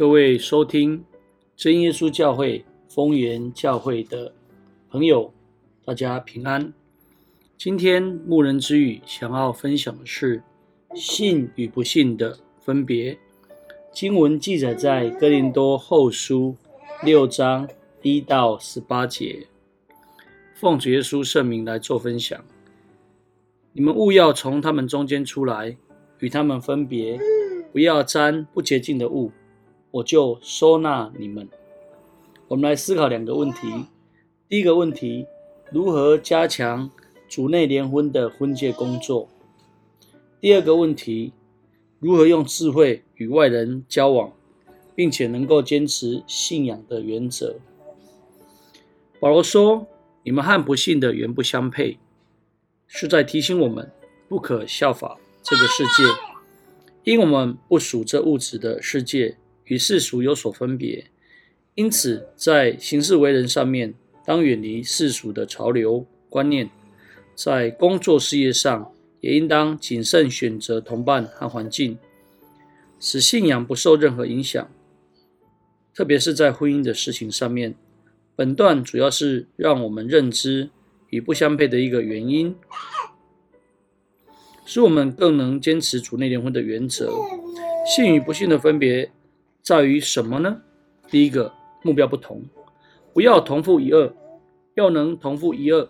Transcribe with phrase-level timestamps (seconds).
[0.00, 1.04] 各位收听
[1.54, 4.32] 真耶稣教会丰原教会的
[4.88, 5.30] 朋友，
[5.84, 6.72] 大家平安。
[7.58, 10.42] 今天牧人之语想要分享的是
[10.94, 13.18] 信与不信的分别。
[13.92, 16.56] 经文记载在哥林多后书
[17.04, 17.68] 六章
[18.00, 19.48] 一到十八节。
[20.54, 22.42] 奉主耶稣圣名来做分享。
[23.74, 25.76] 你们务要从他们中间出来，
[26.20, 27.20] 与他们分别，
[27.70, 29.30] 不要沾不洁净的物。
[29.92, 31.48] 我就收纳你们。
[32.48, 33.86] 我们来思考两个问题：
[34.48, 35.26] 第一个问题，
[35.72, 36.90] 如何加强
[37.28, 39.28] 主内联婚的婚介工作？
[40.40, 41.32] 第二个问题，
[41.98, 44.32] 如何用智慧与外人交往，
[44.94, 47.56] 并且能够坚持信仰的原则？
[49.18, 49.86] 保罗说
[50.22, 51.98] ：“你们和不信的原不相配”，
[52.86, 53.90] 是在提醒我们
[54.28, 56.04] 不可效法这个世界，
[57.04, 59.36] 因我们不属这物质的世界。
[59.70, 61.06] 与世俗有所分别，
[61.76, 63.94] 因此在行事为人上面，
[64.26, 66.66] 当远离世俗的潮流观念；
[67.36, 71.96] 在工作事业上，也应当谨慎选择同伴和环境，
[72.98, 74.68] 使信仰不受任何影响。
[75.94, 77.76] 特别是在婚姻的事情上面，
[78.34, 80.70] 本段主要是让我们认知
[81.10, 82.56] 与不相配的一个原因，
[84.66, 87.12] 使我们更能坚持主内联婚的原则。
[87.86, 89.12] 信与不信的分别。
[89.62, 90.60] 在于什么呢？
[91.08, 92.42] 第一个目标不同，
[93.12, 94.12] 不要同负一轭，
[94.74, 95.88] 要能同负一轭。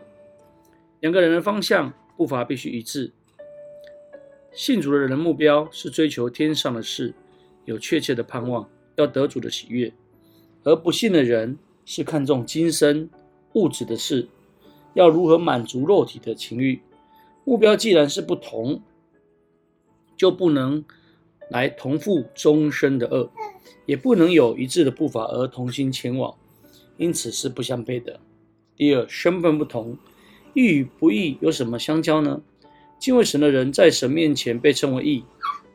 [1.01, 3.13] 两个人的方向步伐必须一致。
[4.53, 7.15] 信主的人的目标是追求天上的事，
[7.65, 9.93] 有确切的盼望，要得主的喜悦；
[10.65, 13.09] 而不信的人是看重今生
[13.53, 14.29] 物质的事，
[14.95, 16.83] 要如何满足肉体的情欲。
[17.45, 18.83] 目标既然是不同，
[20.17, 20.85] 就不能
[21.49, 23.31] 来同负终身的恶。
[23.87, 26.35] 也不能有一致的步伐而同心前往，
[26.97, 28.21] 因此是不相配的。
[28.77, 29.97] 第二，身份不同，
[30.55, 32.41] 义与不义有什么相交呢？
[32.99, 35.25] 敬畏神的人在神面前被称为义，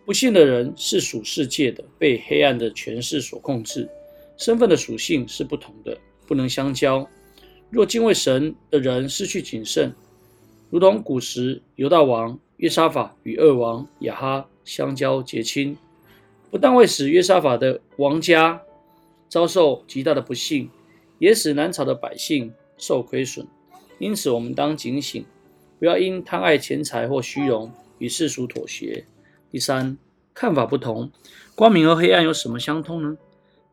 [0.06, 3.90] 不信的人是属世界的，被黑暗的权势所控制。
[4.38, 5.98] 身份的属性是不同的，
[6.28, 7.08] 不能相交。
[7.70, 9.94] 若敬畏神的人失去谨慎，
[10.70, 15.76] 如同古时犹大王约沙法与二王亚哈相交结亲。
[16.50, 18.62] 不但会使约沙法的王家
[19.28, 20.70] 遭受极大的不幸，
[21.20, 23.46] 也使南朝的百姓受亏损。
[24.00, 25.26] 因此，我们当警醒，
[25.80, 29.06] 不要因贪爱钱财或虚荣与世俗妥协。
[29.50, 29.98] 第三，
[30.34, 31.12] 看法不同，
[31.56, 33.18] 光明和黑暗有什么相通呢？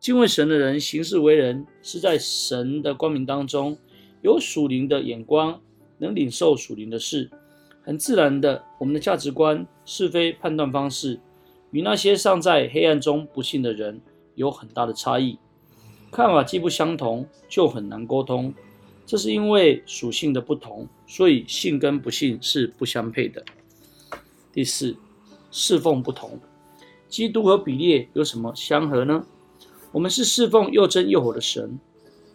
[0.01, 3.77] 敬畏神的人行事为人是在神的光明当中，
[4.23, 5.61] 有属灵的眼光，
[5.99, 7.31] 能领受属灵的事。
[7.85, 11.21] 很自然的，我们的价值观、是非判断方式。
[11.73, 14.01] 与那些尚在黑暗中不信的人
[14.35, 15.39] 有很大的差异，
[16.11, 18.55] 看法既不相同，就很难沟通。
[19.05, 23.45] 这是因为属性的不同，所以信跟不信是不相配的。
[24.53, 24.97] 第四，
[25.51, 26.39] 侍奉不同，
[27.09, 29.27] 基督和比列有什么相合呢？
[29.91, 31.79] 我们是侍奉又真又活的神，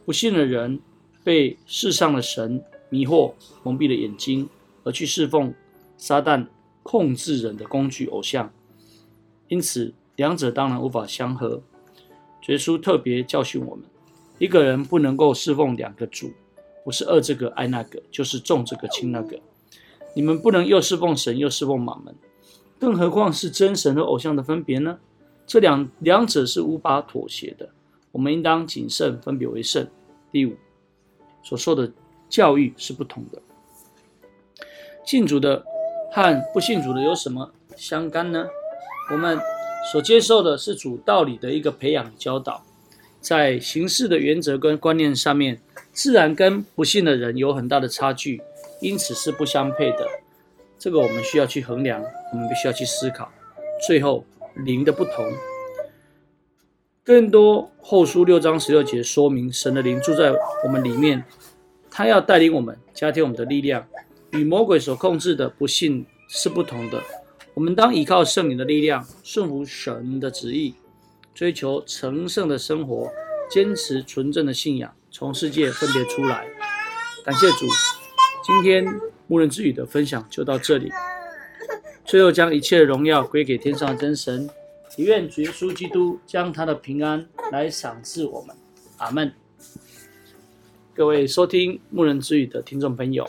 [0.06, 0.80] 不信的人
[1.24, 3.34] 被世上的神迷惑、
[3.64, 4.50] 蒙蔽了眼睛，
[4.84, 5.54] 而去侍奉
[5.96, 6.48] 撒旦
[6.84, 8.52] 控制人的工具偶像。
[9.48, 11.62] 因此，两者当然无法相合。
[12.48, 13.86] 耶稣特别教训我们：
[14.40, 16.32] 一个人不能够侍奉两个主，
[16.86, 19.38] 不是爱这个爱那个，就是重这个轻那个。
[20.14, 22.16] 你们不能又侍奉神又侍奉马门，
[22.80, 24.98] 更何况是真神和偶像的分别呢？
[25.46, 27.70] 这两两者是无法妥协的。
[28.12, 29.88] 我们应当谨慎分别为圣。
[30.32, 30.56] 第五，
[31.44, 31.92] 所受的
[32.30, 33.42] 教育是不同的。
[35.06, 35.64] 信主的
[36.12, 38.48] 和不信主的有什么相干呢？
[39.10, 39.40] 我们
[39.92, 42.64] 所接受的是主道理的一个培养教导，
[43.22, 45.62] 在行事的原则跟观念上面，
[45.94, 48.42] 自然跟不信的人有很大的差距，
[48.82, 50.08] 因此是不相配的。
[50.78, 52.04] 这个我们需要去衡量，
[52.34, 53.32] 我们必须要去思考。
[53.88, 54.26] 最后，
[54.56, 55.32] 灵的不同，
[57.04, 60.34] 更多后书六章十六节说明，神的灵住在
[60.66, 61.24] 我们里面，
[61.90, 63.88] 他要带领我们，加添我们的力量，
[64.32, 67.02] 与魔鬼所控制的不信是不同的。
[67.58, 70.76] 我们当依靠圣灵的力量，顺服神的旨意，
[71.34, 73.10] 追求成圣的生活，
[73.50, 76.46] 坚持纯正的信仰，从世界分别出来。
[77.26, 77.66] 感谢主，
[78.46, 78.86] 今天
[79.26, 80.92] 牧人之语的分享就到这里。
[82.06, 84.48] 最后将一切荣耀归给天上的真神，
[84.96, 88.56] 也愿主耶稣基督将他的平安来赏赐我们。
[88.98, 89.34] 阿门。
[90.94, 93.28] 各位收听牧人之语的听众朋友，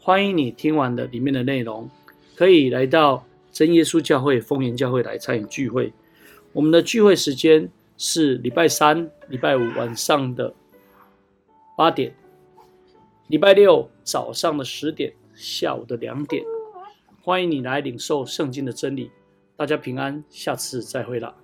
[0.00, 1.90] 欢迎你听完了里面的内容，
[2.34, 3.22] 可以来到。
[3.58, 5.92] 真耶稣教会丰源教会来参与聚会，
[6.52, 10.54] 我们的聚会时间是礼拜三、礼拜五晚上的
[11.76, 12.14] 八点，
[13.26, 16.44] 礼拜六早上的十点，下午的两点。
[17.20, 19.10] 欢迎你来领受圣经的真理。
[19.56, 21.34] 大家平安，下次再会了。